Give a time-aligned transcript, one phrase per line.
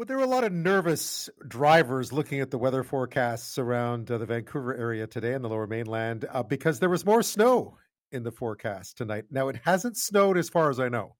[0.00, 4.16] Well, there were a lot of nervous drivers looking at the weather forecasts around uh,
[4.16, 7.76] the Vancouver area today and the lower mainland uh, because there was more snow
[8.10, 9.26] in the forecast tonight.
[9.30, 11.16] Now, it hasn't snowed as far as I know.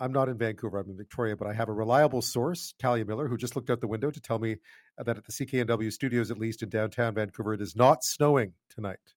[0.00, 3.28] I'm not in Vancouver, I'm in Victoria, but I have a reliable source, Talia Miller,
[3.28, 4.56] who just looked out the window to tell me
[4.98, 9.14] that at the CKNW studios, at least in downtown Vancouver, it is not snowing tonight,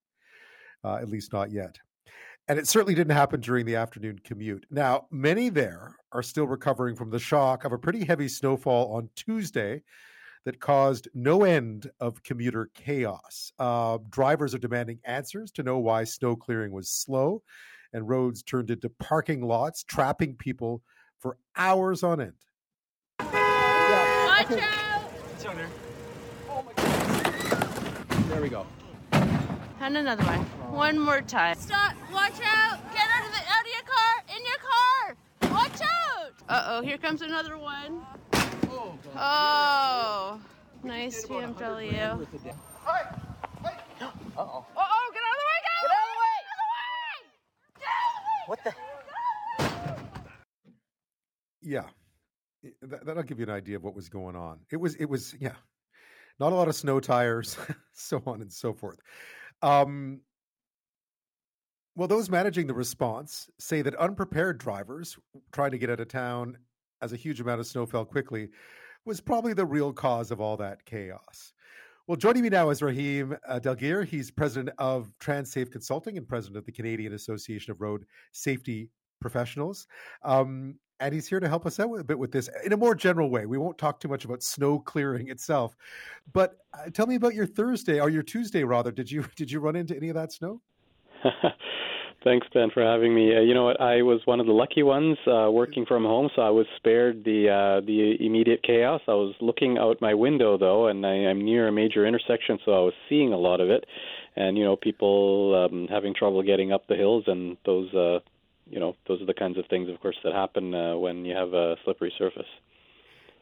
[0.83, 1.79] uh, at least not yet.
[2.49, 4.65] And it certainly didn't happen during the afternoon commute.
[4.71, 9.07] Now, many there are still recovering from the shock of a pretty heavy snowfall on
[9.15, 9.83] Tuesday
[10.45, 13.51] that caused no end of commuter chaos.
[13.59, 17.43] Uh, drivers are demanding answers to know why snow clearing was slow
[17.93, 20.81] and roads turned into parking lots, trapping people
[21.19, 22.33] for hours on end.
[23.19, 25.11] Watch out!
[25.33, 25.69] It's on there.
[26.49, 28.09] Oh my God.
[28.29, 28.65] There we go.
[29.81, 30.39] And another one.
[30.73, 31.57] One more time.
[31.57, 31.93] Stop!
[32.11, 32.79] Watch out!
[32.93, 34.23] Get out of the out of your car!
[34.35, 35.15] In your car!
[35.53, 36.33] Watch out!
[36.49, 38.05] Uh oh, here comes another one.
[38.69, 39.15] Oh, God.
[39.15, 40.41] Oh,
[40.83, 41.91] nice BMW.
[42.83, 43.15] Hi.
[43.63, 43.73] Hi.
[44.01, 44.37] Uh oh.
[44.37, 45.59] Oh, oh, get out of the way!
[45.65, 46.37] Get out of the way!
[47.79, 48.47] Get out of the way!
[48.47, 48.73] What the?
[51.61, 51.87] Yeah,
[52.81, 54.59] that, that'll give you an idea of what was going on.
[54.71, 55.55] It was, it was, yeah,
[56.39, 57.57] not a lot of snow tires,
[57.93, 58.99] so on and so forth.
[59.61, 60.21] Um,
[61.95, 65.17] well, those managing the response say that unprepared drivers
[65.51, 66.57] trying to get out of town
[67.01, 68.49] as a huge amount of snow fell quickly
[69.05, 71.53] was probably the real cause of all that chaos.
[72.07, 74.05] Well, joining me now is Raheem uh, Dilgir.
[74.05, 78.89] He's president of TranSafe Consulting and president of the Canadian Association of Road Safety
[79.21, 79.85] Professionals.
[80.23, 82.95] Um, and he's here to help us out a bit with this in a more
[82.95, 83.45] general way.
[83.45, 85.75] We won't talk too much about snow clearing itself,
[86.33, 88.91] but uh, tell me about your Thursday or your Tuesday rather.
[88.91, 90.61] Did you did you run into any of that snow?
[92.21, 93.33] Thanks, Ben, for having me.
[93.33, 93.79] Uh, you know what?
[93.79, 97.23] I was one of the lucky ones uh, working from home, so I was spared
[97.23, 98.99] the uh, the immediate chaos.
[99.07, 102.73] I was looking out my window though, and I, I'm near a major intersection, so
[102.73, 103.85] I was seeing a lot of it,
[104.35, 108.19] and you know, people um, having trouble getting up the hills, and those, uh,
[108.69, 111.35] you know, those are the kinds of things, of course, that happen uh, when you
[111.35, 112.47] have a slippery surface.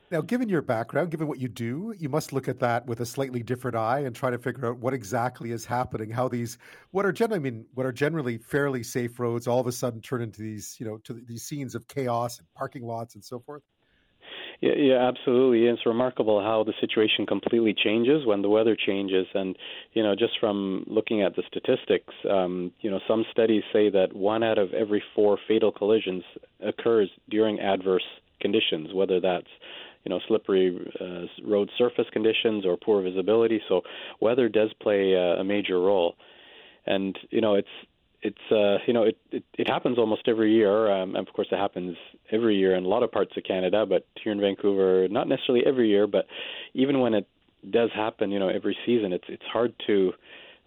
[0.10, 3.06] Now, given your background, given what you do, you must look at that with a
[3.06, 6.10] slightly different eye and try to figure out what exactly is happening.
[6.10, 6.58] How these,
[6.92, 10.00] what are generally, I mean, what are generally fairly safe roads, all of a sudden
[10.00, 13.42] turn into these, you know, to these scenes of chaos and parking lots and so
[13.42, 13.64] forth.
[14.62, 15.68] Yeah, yeah, absolutely.
[15.68, 19.28] It's remarkable how the situation completely changes when the weather changes.
[19.36, 19.56] And,
[19.94, 24.16] you know, just from looking at the statistics, um, you know, some studies say that
[24.16, 26.24] one out of every four fatal collisions
[26.66, 28.06] occurs during adverse
[28.42, 29.48] conditions, whether that's
[30.06, 33.60] you know slippery uh, road surface conditions or poor visibility.
[33.68, 33.82] So
[34.22, 36.16] weather does play a, a major role,
[36.86, 37.68] and you know it's
[38.22, 40.92] it's uh, you know it, it it happens almost every year.
[40.92, 41.96] Um, and of course, it happens
[42.32, 45.66] every year in a lot of parts of Canada, but here in Vancouver, not necessarily
[45.66, 46.08] every year.
[46.08, 46.26] But
[46.74, 47.28] even when it
[47.70, 50.14] does happen, you know, every season, it's it's hard to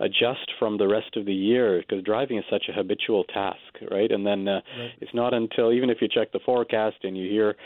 [0.00, 3.59] adjust from the rest of the year because driving is such a habitual task,
[3.91, 4.10] right?
[4.10, 4.91] And then uh, right.
[5.00, 7.56] it's not until even if you check the forecast and you hear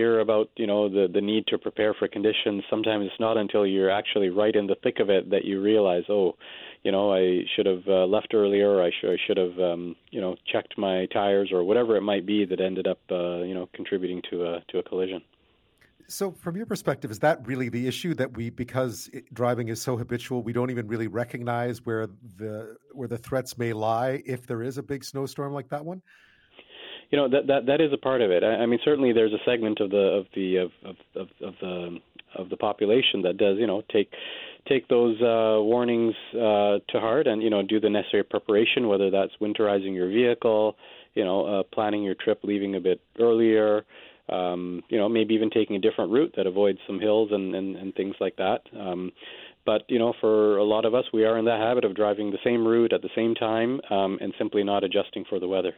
[0.00, 3.66] hear about you know the the need to prepare for conditions sometimes it's not until
[3.66, 6.28] you're actually right in the thick of it that you realize oh
[6.82, 7.22] you know I
[7.54, 10.74] should have uh, left earlier or I should I should have um, you know checked
[10.78, 14.36] my tires or whatever it might be that ended up uh, you know contributing to
[14.50, 15.22] a to a collision
[16.10, 19.96] so, from your perspective, is that really the issue that we, because driving is so
[19.96, 24.60] habitual, we don't even really recognize where the where the threats may lie if there
[24.60, 26.02] is a big snowstorm like that one?
[27.10, 28.44] You know that that that is a part of it.
[28.44, 31.54] I, I mean, certainly there's a segment of the of the of of of, of
[31.60, 31.98] the
[32.36, 34.12] of the population that does you know take
[34.68, 39.10] take those uh, warnings uh, to heart and you know do the necessary preparation, whether
[39.10, 40.76] that's winterizing your vehicle,
[41.14, 43.84] you know, uh, planning your trip, leaving a bit earlier.
[44.28, 47.74] Um, you know, maybe even taking a different route that avoids some hills and, and,
[47.74, 48.60] and things like that.
[48.78, 49.10] Um,
[49.66, 52.30] but you know, for a lot of us, we are in the habit of driving
[52.30, 55.74] the same route at the same time um, and simply not adjusting for the weather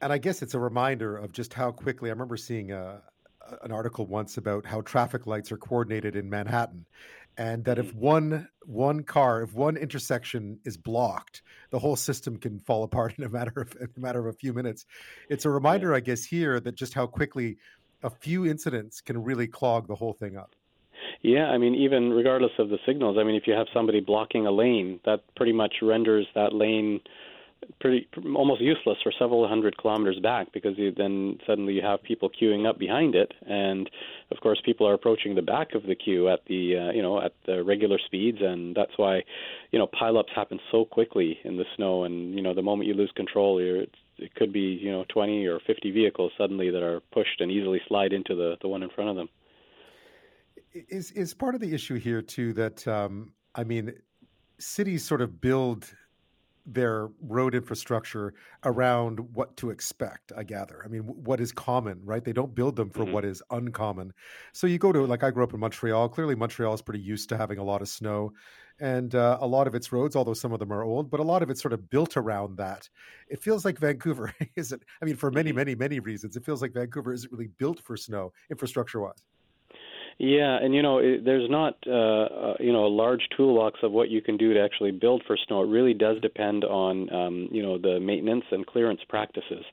[0.00, 2.10] and I guess it's a reminder of just how quickly.
[2.10, 3.02] I remember seeing a,
[3.62, 6.86] an article once about how traffic lights are coordinated in Manhattan,
[7.36, 8.00] and that if mm-hmm.
[8.00, 13.24] one one car, if one intersection is blocked, the whole system can fall apart in
[13.24, 14.86] a matter of in a matter of a few minutes.
[15.28, 15.96] It's a reminder, yeah.
[15.96, 17.58] I guess, here that just how quickly
[18.02, 20.54] a few incidents can really clog the whole thing up.
[21.22, 24.46] Yeah, I mean, even regardless of the signals, I mean, if you have somebody blocking
[24.46, 27.00] a lane, that pretty much renders that lane
[27.80, 32.30] pretty almost useless for several hundred kilometers back because you, then suddenly you have people
[32.30, 33.88] queuing up behind it, and
[34.30, 37.20] of course people are approaching the back of the queue at the uh, you know
[37.20, 39.22] at the regular speeds, and that's why
[39.70, 42.94] you know pileups happen so quickly in the snow, and you know the moment you
[42.94, 43.82] lose control, you're
[44.18, 47.80] it could be you know 20 or 50 vehicles suddenly that are pushed and easily
[47.88, 49.28] slide into the the one in front of them.
[50.72, 53.94] Is is part of the issue here too that um, I mean,
[54.58, 55.92] cities sort of build
[56.66, 58.34] their road infrastructure
[58.64, 60.82] around what to expect i gather.
[60.84, 62.24] I mean what is common right?
[62.24, 63.12] They don't build them for mm-hmm.
[63.12, 64.12] what is uncommon.
[64.52, 66.08] So you go to like i grew up in montreal.
[66.08, 68.32] Clearly montreal is pretty used to having a lot of snow.
[68.82, 71.24] And uh, a lot of its roads although some of them are old but a
[71.24, 72.88] lot of it's sort of built around that.
[73.28, 75.56] It feels like vancouver isn't i mean for many mm-hmm.
[75.56, 79.22] many many reasons it feels like vancouver isn't really built for snow infrastructure wise
[80.22, 83.90] yeah, and you know, it, there's not uh, uh, you know a large toolbox of
[83.90, 85.62] what you can do to actually build for snow.
[85.62, 89.64] It really does depend on um, you know the maintenance and clearance practices,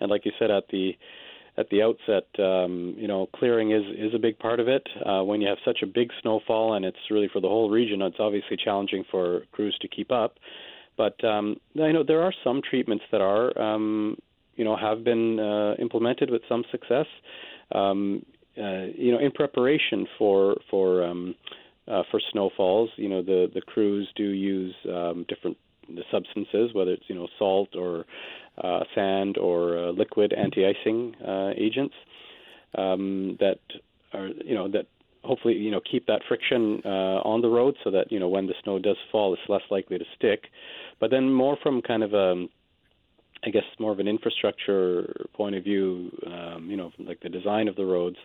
[0.00, 0.96] and like you said at the
[1.56, 4.84] at the outset, um, you know, clearing is is a big part of it.
[5.06, 8.02] Uh, when you have such a big snowfall, and it's really for the whole region,
[8.02, 10.34] it's obviously challenging for crews to keep up.
[10.96, 14.16] But um, I know there are some treatments that are, um,
[14.56, 17.06] you know, have been uh, implemented with some success.
[17.72, 18.26] Um,
[18.58, 21.34] uh, you know, in preparation for for um,
[21.88, 25.56] uh, for snowfalls, you know, the the crews do use um, different
[26.10, 28.04] substances, whether it's you know salt or
[28.62, 31.94] uh, sand or uh, liquid anti-icing uh, agents
[32.76, 33.58] um, that
[34.12, 34.86] are you know that
[35.24, 38.46] hopefully you know keep that friction uh, on the road so that you know when
[38.46, 40.44] the snow does fall, it's less likely to stick.
[41.00, 42.46] But then more from kind of a
[43.44, 47.66] I guess more of an infrastructure point of view, um, you know, like the design
[47.66, 48.16] of the roads,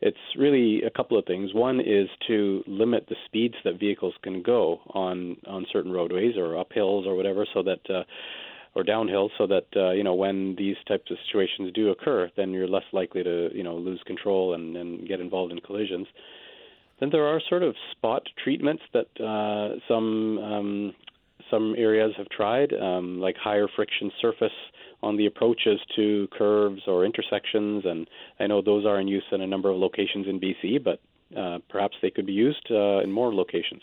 [0.00, 1.52] it's really a couple of things.
[1.52, 6.58] One is to limit the speeds that vehicles can go on on certain roadways or
[6.58, 8.04] up hills or whatever, so that uh,
[8.74, 12.50] or downhill, so that uh, you know when these types of situations do occur, then
[12.50, 16.06] you're less likely to you know lose control and, and get involved in collisions.
[17.00, 20.94] Then there are sort of spot treatments that uh, some um,
[21.50, 24.52] some areas have tried, um, like higher friction surface
[25.02, 28.08] on the approaches to curves or intersections, and
[28.38, 31.00] I know those are in use in a number of locations in BC, but
[31.36, 33.82] uh, perhaps they could be used uh, in more locations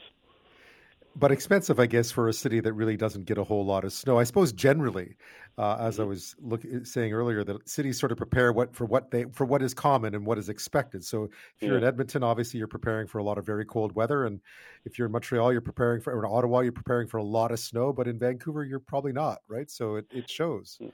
[1.19, 3.92] but expensive, I guess, for a city that really doesn't get a whole lot of
[3.92, 4.18] snow.
[4.18, 5.16] I suppose generally,
[5.57, 6.10] uh, as I mm-hmm.
[6.10, 9.62] was look, saying earlier, that cities sort of prepare what for what they for what
[9.62, 11.04] is common and what is expected.
[11.04, 11.31] So if
[11.62, 14.39] you're in Edmonton, obviously you're preparing for a lot of very cold weather, and
[14.86, 17.51] if you're in Montreal, you're preparing for or in Ottawa, you're preparing for a lot
[17.51, 17.92] of snow.
[17.92, 19.69] But in Vancouver, you're probably not, right?
[19.69, 20.77] So it, it shows.
[20.81, 20.92] Mm.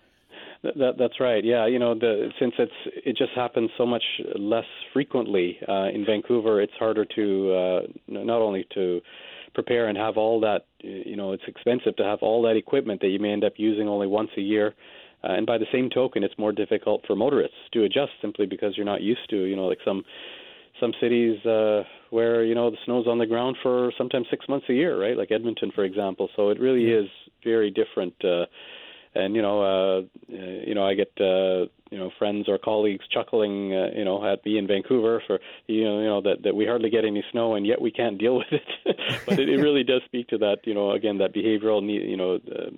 [0.64, 1.44] That, that's right.
[1.44, 2.72] Yeah, you know, the, since it's
[3.06, 4.04] it just happens so much
[4.38, 9.00] less frequently uh, in Vancouver, it's harder to uh, not only to
[9.56, 10.66] prepare and have all that.
[10.82, 13.88] You know, it's expensive to have all that equipment that you may end up using
[13.88, 14.76] only once a year.
[15.24, 18.74] Uh, and by the same token, it's more difficult for motorists to adjust simply because
[18.78, 20.04] you're not used to, you know, like some
[20.80, 24.66] some cities uh, where you know the snow's on the ground for sometimes six months
[24.70, 25.18] a year, right?
[25.18, 26.30] Like Edmonton, for example.
[26.36, 27.08] So it really is
[27.44, 28.14] very different.
[28.24, 28.46] Uh,
[29.16, 33.74] and you know, uh, you know, I get uh, you know friends or colleagues chuckling,
[33.74, 36.66] uh, you know, at me in Vancouver for you know, you know that that we
[36.66, 38.98] hardly get any snow and yet we can't deal with it.
[39.26, 42.18] but it, it really does speak to that, you know, again that behavioral, need, you
[42.18, 42.36] know.
[42.36, 42.70] Uh,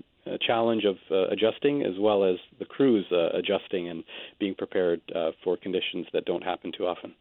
[0.46, 4.04] challenge of uh, adjusting as well as the crews uh, adjusting and
[4.40, 7.14] being prepared uh, for conditions that don't happen too often.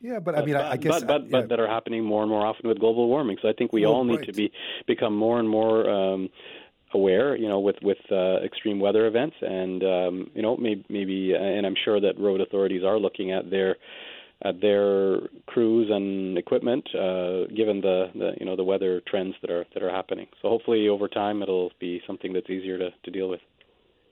[0.00, 1.28] Yeah, but I mean, I guess, but but, yeah.
[1.30, 3.36] but that are happening more and more often with global warming.
[3.42, 4.26] So I think we oh, all need right.
[4.26, 4.50] to be
[4.86, 6.30] become more and more um,
[6.94, 11.34] aware, you know, with with uh, extreme weather events, and um, you know, maybe, maybe,
[11.34, 13.76] and I'm sure that road authorities are looking at their
[14.42, 19.50] at their crews and equipment, uh, given the, the you know the weather trends that
[19.50, 20.26] are that are happening.
[20.40, 23.40] So hopefully, over time, it'll be something that's easier to, to deal with.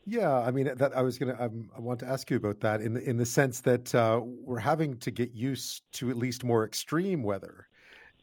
[0.07, 1.37] Yeah, I mean, that I was gonna.
[1.39, 4.21] Um, I want to ask you about that in the in the sense that uh,
[4.23, 7.69] we're having to get used to at least more extreme weather.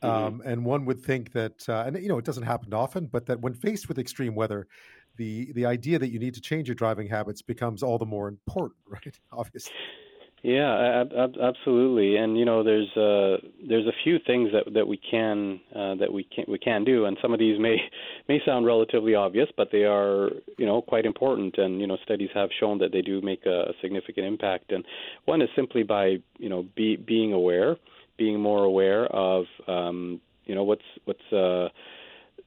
[0.03, 0.25] Mm-hmm.
[0.25, 3.25] Um, and one would think that, uh, and you know, it doesn't happen often, but
[3.27, 4.67] that when faced with extreme weather,
[5.17, 8.27] the the idea that you need to change your driving habits becomes all the more
[8.27, 9.19] important, right?
[9.31, 9.73] Obviously.
[10.43, 12.17] Yeah, ab- ab- absolutely.
[12.17, 13.37] And you know, there's uh,
[13.67, 17.05] there's a few things that that we can uh, that we can we can do,
[17.05, 17.77] and some of these may
[18.29, 21.57] may sound relatively obvious, but they are you know quite important.
[21.57, 24.71] And you know, studies have shown that they do make a, a significant impact.
[24.71, 24.85] And
[25.25, 27.77] one is simply by you know be, being aware
[28.17, 31.69] being more aware of um, you know what's what's uh,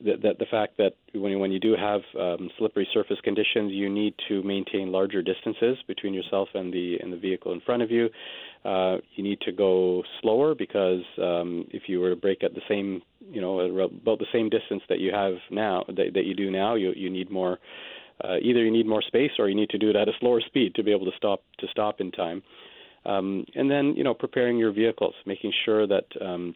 [0.01, 3.89] the, the, the fact that when when you do have um, slippery surface conditions, you
[3.89, 7.91] need to maintain larger distances between yourself and the and the vehicle in front of
[7.91, 8.09] you.
[8.65, 12.61] Uh, you need to go slower because um, if you were to brake at the
[12.69, 16.51] same you know about the same distance that you have now that, that you do
[16.51, 17.59] now, you you need more.
[18.25, 20.41] Uh, either you need more space or you need to do it at a slower
[20.41, 22.43] speed to be able to stop to stop in time.
[23.09, 26.55] Um, and then, you know, preparing your vehicles, making sure that um,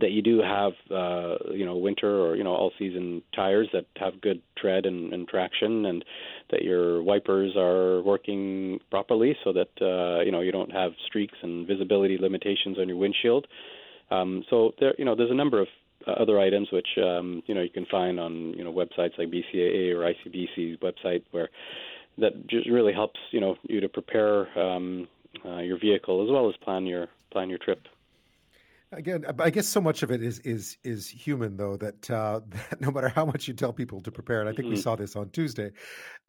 [0.00, 3.86] that you do have uh, you know winter or you know all season tires that
[3.96, 6.04] have good tread and, and traction, and
[6.50, 11.36] that your wipers are working properly so that uh, you know you don't have streaks
[11.42, 13.46] and visibility limitations on your windshield.
[14.10, 15.68] Um, so there you know there's a number of
[16.08, 19.28] uh, other items which um, you know you can find on you know websites like
[19.28, 21.50] BCAA or ICBC's website where
[22.18, 25.06] that just really helps you know you to prepare um,
[25.44, 27.86] uh, your vehicle as well as plan your plan your trip.
[28.92, 32.80] Again i guess so much of it is is is human though that, uh, that
[32.80, 34.76] no matter how much you tell people to prepare and i think mm-hmm.
[34.76, 35.72] we saw this on tuesday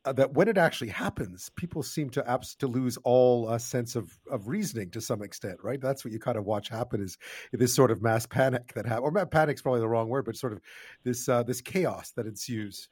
[0.05, 3.95] uh, that when it actually happens people seem to abs- to lose all uh, sense
[3.95, 5.81] of of reasoning to some extent right?
[5.81, 7.17] That's what you kind of watch happen is
[7.51, 10.53] this sort of mass panic that happens or panic's probably the wrong word but sort
[10.53, 10.61] of
[11.03, 12.89] this uh, this chaos that ensues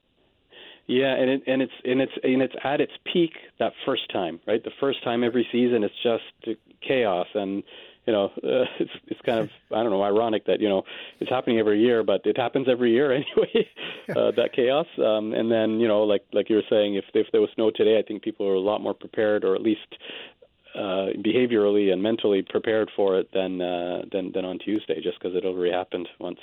[0.88, 4.40] yeah, and it, and it's and it's and it's at its peak that first time,
[4.46, 4.64] right?
[4.64, 7.64] The first time every season, it's just chaos, and
[8.06, 10.84] you know, uh, it's it's kind of I don't know ironic that you know
[11.20, 13.70] it's happening every year, but it happens every year anyway.
[14.10, 17.28] uh, that chaos, um, and then you know, like like you were saying, if if
[17.32, 19.88] there was snow today, I think people are a lot more prepared, or at least
[20.76, 25.36] uh, behaviorally and mentally prepared for it than uh, than than on Tuesday, just because
[25.36, 26.40] it already happened once.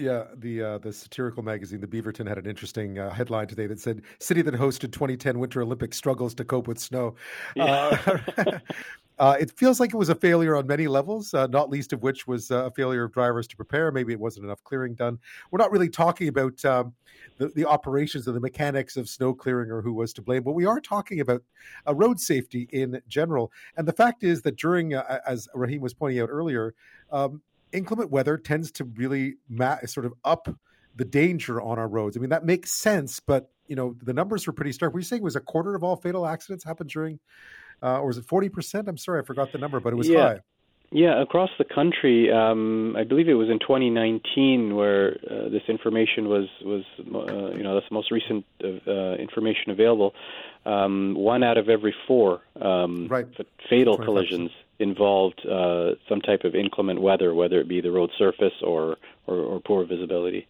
[0.00, 3.78] Yeah, the uh, the satirical magazine, the Beaverton, had an interesting uh, headline today that
[3.78, 7.16] said "City that hosted 2010 Winter Olympics struggles to cope with snow."
[7.54, 7.98] Yeah.
[8.36, 8.58] Uh,
[9.20, 12.02] Uh, it feels like it was a failure on many levels, uh, not least of
[12.02, 13.92] which was uh, a failure of drivers to prepare.
[13.92, 15.18] Maybe it wasn't enough clearing done.
[15.50, 16.94] We're not really talking about um,
[17.36, 20.52] the, the, operations of the mechanics of snow clearing or who was to blame, but
[20.52, 21.42] we are talking about
[21.86, 23.52] uh, road safety in general.
[23.76, 26.74] And the fact is that during, uh, as Raheem was pointing out earlier,
[27.12, 27.42] um,
[27.72, 30.48] inclement weather tends to really ma- sort of up
[30.96, 32.16] the danger on our roads.
[32.16, 34.92] I mean, that makes sense, but you know the numbers were pretty stark.
[34.92, 37.20] Were you saying it was a quarter of all fatal accidents happened during
[37.82, 38.88] uh, or was it 40%?
[38.88, 40.20] I'm sorry, I forgot the number, but it was yeah.
[40.20, 40.40] high.
[40.92, 46.28] Yeah, across the country, um, I believe it was in 2019 where uh, this information
[46.28, 50.14] was was uh, you know that's the most recent uh, information available.
[50.66, 53.24] Um, one out of every four um, right.
[53.68, 54.50] fatal collisions
[54.80, 58.96] involved uh, some type of inclement weather, whether it be the road surface or,
[59.26, 60.48] or, or poor visibility.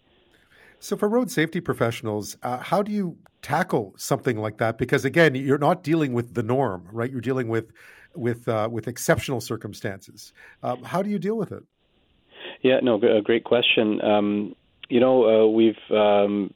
[0.78, 4.78] So, for road safety professionals, uh, how do you tackle something like that?
[4.78, 7.10] Because again, you're not dealing with the norm, right?
[7.10, 7.72] You're dealing with
[8.14, 10.32] with uh, with exceptional circumstances.
[10.62, 11.62] Um, how do you deal with it?
[12.62, 14.00] Yeah, no, a great question.
[14.00, 14.54] Um,
[14.88, 16.54] you know, uh, we've um,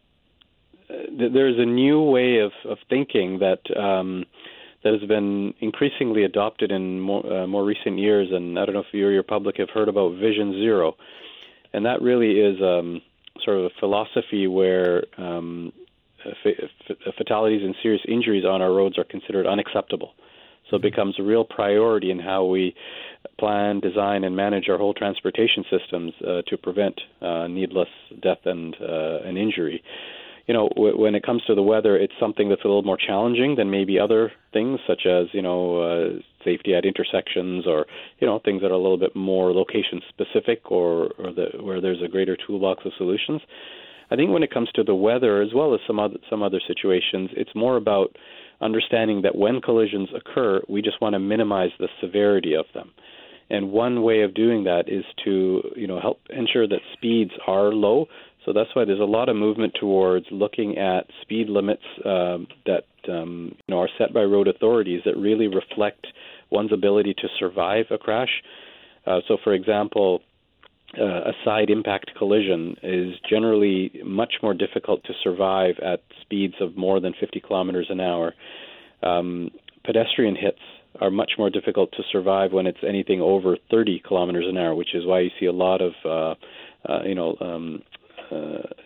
[0.88, 4.24] th- there's a new way of, of thinking that um,
[4.84, 8.80] that has been increasingly adopted in more, uh, more recent years, and I don't know
[8.80, 10.94] if you or your public have heard about Vision Zero,
[11.72, 13.00] and that really is um,
[13.42, 15.72] sort of a philosophy where um,
[17.16, 20.12] fatalities and serious injuries on our roads are considered unacceptable.
[20.70, 20.88] So it mm-hmm.
[20.88, 22.74] becomes a real priority in how we
[23.38, 27.88] plan, design, and manage our whole transportation systems uh, to prevent uh, needless
[28.22, 29.82] death and uh, and injury
[30.46, 32.98] you know, w- when it comes to the weather, it's something that's a little more
[32.98, 37.86] challenging than maybe other things, such as you know, uh, safety at intersections, or
[38.20, 41.80] you know, things that are a little bit more location specific, or or the, where
[41.80, 43.40] there's a greater toolbox of solutions.
[44.10, 46.60] I think when it comes to the weather, as well as some other some other
[46.66, 48.16] situations, it's more about
[48.60, 52.92] understanding that when collisions occur, we just want to minimize the severity of them.
[53.50, 57.72] And one way of doing that is to, you know, help ensure that speeds are
[57.72, 58.06] low
[58.44, 62.84] so that's why there's a lot of movement towards looking at speed limits um, that
[63.08, 66.06] um, you know are set by road authorities that really reflect
[66.50, 68.42] one's ability to survive a crash.
[69.06, 70.20] Uh, so, for example,
[70.98, 76.76] uh, a side impact collision is generally much more difficult to survive at speeds of
[76.76, 78.34] more than 50 kilometers an hour.
[79.02, 79.50] Um,
[79.84, 80.60] pedestrian hits
[81.00, 84.94] are much more difficult to survive when it's anything over 30 kilometers an hour, which
[84.94, 86.34] is why you see a lot of uh,
[86.90, 88.03] uh, you know um, uh,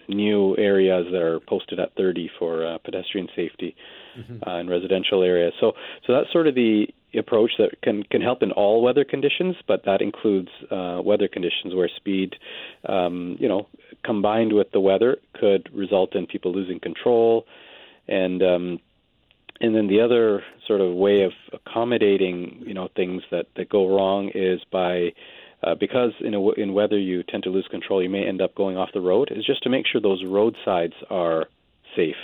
[0.09, 3.77] new areas that are posted at 30 for uh, pedestrian safety
[4.19, 4.49] mm-hmm.
[4.49, 5.53] uh, in residential areas.
[5.61, 5.73] So,
[6.07, 9.85] so that's sort of the approach that can can help in all weather conditions, but
[9.85, 12.37] that includes uh, weather conditions where speed,
[12.87, 13.67] um, you know,
[14.05, 17.47] combined with the weather could result in people losing control,
[18.07, 18.81] and um,
[19.61, 23.89] and then the other sort of way of accommodating, you know, things that that go
[23.89, 25.13] wrong is by
[25.63, 28.55] uh, because in, a, in weather you tend to lose control, you may end up
[28.55, 29.31] going off the road.
[29.35, 31.47] Is just to make sure those roadsides are
[31.97, 32.17] safe,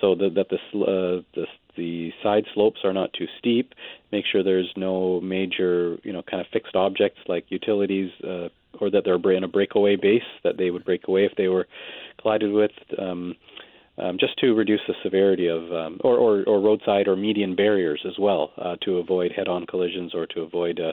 [0.00, 3.74] so that, that the, uh, the the side slopes are not too steep.
[4.10, 8.48] Make sure there's no major, you know, kind of fixed objects like utilities, uh,
[8.80, 11.66] or that they're in a breakaway base that they would break away if they were
[12.20, 12.72] collided with.
[12.98, 13.36] Um,
[14.00, 18.02] um, just to reduce the severity of, um, or, or, or, roadside or median barriers
[18.06, 20.92] as well, uh, to avoid head-on collisions or to avoid uh,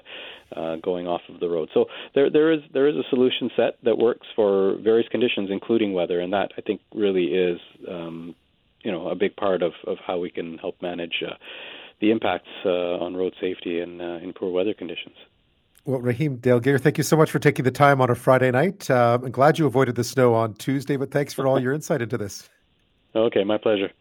[0.59, 1.69] uh, going off of the road.
[1.73, 1.85] So
[2.15, 6.19] there, there is there is a solution set that works for various conditions, including weather,
[6.19, 7.59] and that I think really is,
[7.89, 8.35] um,
[8.83, 11.35] you know, a big part of, of how we can help manage uh,
[12.01, 15.15] the impacts uh, on road safety in uh, in poor weather conditions.
[15.85, 18.89] Well, Raheem Gear, thank you so much for taking the time on a Friday night.
[18.89, 22.17] I'm glad you avoided the snow on Tuesday, but thanks for all your insight into
[22.17, 22.49] this.
[23.17, 23.91] Okay, my pleasure.